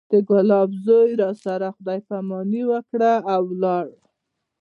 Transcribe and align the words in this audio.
د 0.11 0.13
ګلاب 0.29 0.69
زوى 0.85 1.11
راسره 1.23 1.67
خداى 1.75 1.99
پاماني 2.07 2.61
وکړه 2.71 3.13
او 3.33 3.41
ولاړ. 3.51 3.85